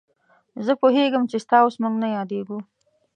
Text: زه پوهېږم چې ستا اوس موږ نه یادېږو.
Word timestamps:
زه 0.65 0.73
پوهېږم 0.81 1.23
چې 1.31 1.37
ستا 1.45 1.57
اوس 1.63 1.75
موږ 1.81 1.93
نه 2.03 2.07
یادېږو. 2.17 2.59